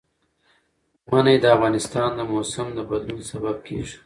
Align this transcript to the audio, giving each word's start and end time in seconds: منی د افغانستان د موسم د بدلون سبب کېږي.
منی 1.09 1.35
د 1.39 1.45
افغانستان 1.55 2.09
د 2.15 2.19
موسم 2.31 2.67
د 2.73 2.79
بدلون 2.89 3.21
سبب 3.31 3.55
کېږي. 3.67 3.97